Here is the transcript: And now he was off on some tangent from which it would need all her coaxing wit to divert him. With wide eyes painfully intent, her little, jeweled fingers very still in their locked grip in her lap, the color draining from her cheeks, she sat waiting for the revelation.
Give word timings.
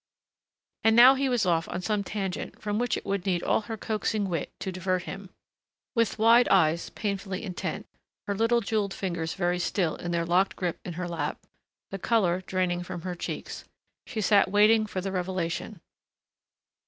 And 0.83 0.95
now 0.95 1.13
he 1.13 1.29
was 1.29 1.45
off 1.45 1.69
on 1.69 1.83
some 1.83 2.03
tangent 2.03 2.59
from 2.59 2.79
which 2.79 2.97
it 2.97 3.05
would 3.05 3.23
need 3.27 3.43
all 3.43 3.61
her 3.61 3.77
coaxing 3.77 4.27
wit 4.27 4.51
to 4.59 4.71
divert 4.71 5.03
him. 5.03 5.29
With 5.93 6.17
wide 6.17 6.47
eyes 6.49 6.89
painfully 6.89 7.43
intent, 7.43 7.85
her 8.25 8.33
little, 8.33 8.61
jeweled 8.61 8.95
fingers 8.95 9.35
very 9.35 9.59
still 9.59 9.95
in 9.97 10.09
their 10.09 10.25
locked 10.25 10.55
grip 10.55 10.79
in 10.83 10.93
her 10.93 11.07
lap, 11.07 11.37
the 11.91 11.99
color 11.99 12.41
draining 12.47 12.81
from 12.81 13.01
her 13.03 13.13
cheeks, 13.13 13.65
she 14.07 14.21
sat 14.21 14.49
waiting 14.49 14.87
for 14.87 15.01
the 15.01 15.11
revelation. 15.11 15.81